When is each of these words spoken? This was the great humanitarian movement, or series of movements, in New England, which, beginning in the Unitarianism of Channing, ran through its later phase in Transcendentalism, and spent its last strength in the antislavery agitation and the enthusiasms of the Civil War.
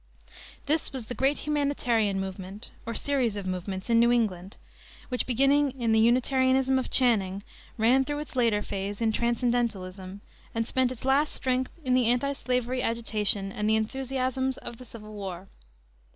This 0.65 0.91
was 0.91 1.05
the 1.05 1.13
great 1.13 1.37
humanitarian 1.45 2.19
movement, 2.19 2.71
or 2.87 2.95
series 2.95 3.37
of 3.37 3.45
movements, 3.45 3.87
in 3.87 3.99
New 3.99 4.11
England, 4.11 4.57
which, 5.09 5.27
beginning 5.27 5.79
in 5.79 5.91
the 5.91 5.99
Unitarianism 5.99 6.79
of 6.79 6.89
Channing, 6.89 7.43
ran 7.77 8.03
through 8.03 8.17
its 8.17 8.35
later 8.35 8.63
phase 8.63 8.99
in 8.99 9.11
Transcendentalism, 9.11 10.21
and 10.55 10.65
spent 10.65 10.91
its 10.91 11.05
last 11.05 11.33
strength 11.35 11.77
in 11.83 11.93
the 11.93 12.11
antislavery 12.11 12.81
agitation 12.81 13.51
and 13.51 13.69
the 13.69 13.75
enthusiasms 13.75 14.57
of 14.57 14.77
the 14.77 14.85
Civil 14.85 15.13
War. 15.13 15.49